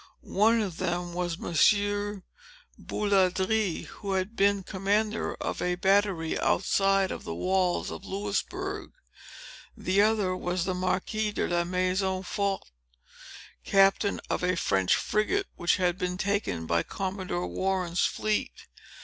One 0.23 0.59
of 0.61 0.77
them 0.77 1.13
was 1.13 1.37
Monsieur 1.37 2.23
Bouladrie, 2.75 3.83
who 3.85 4.13
had 4.13 4.35
been 4.35 4.63
commander 4.63 5.35
of 5.35 5.61
a 5.61 5.75
battery, 5.75 6.39
outside 6.39 7.11
of 7.11 7.23
the 7.23 7.35
walls 7.35 7.91
of 7.91 8.03
Louisbourg. 8.03 8.93
The 9.77 10.01
other 10.01 10.35
was 10.35 10.65
the 10.65 10.73
Marquis 10.73 11.33
de 11.33 11.47
la 11.47 11.65
Maison 11.65 12.23
Forte, 12.23 12.71
captain 13.63 14.19
of 14.27 14.41
a 14.43 14.55
French 14.57 14.95
frigate, 14.95 15.45
which 15.55 15.75
had 15.75 15.99
been 15.99 16.17
taken 16.17 16.65
by 16.65 16.81
Commodore 16.81 17.45
Warren's 17.45 18.03
fleet. 18.03 18.65